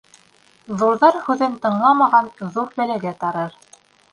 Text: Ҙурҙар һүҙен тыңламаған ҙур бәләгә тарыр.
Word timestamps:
Ҙурҙар 0.79 1.19
һүҙен 1.27 1.59
тыңламаған 1.67 2.33
ҙур 2.57 2.73
бәләгә 2.81 3.17
тарыр. 3.25 3.57